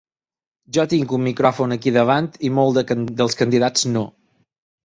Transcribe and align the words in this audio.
Jo 0.77 0.85
tinc 0.93 1.13
un 1.17 1.21
micròfon 1.25 1.75
aquí 1.77 1.93
davant 1.99 2.31
i 2.49 2.53
molts 2.57 2.93
dels 3.21 3.41
candidats 3.43 3.89
no. 3.93 4.07